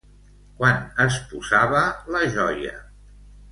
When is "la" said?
2.17-2.25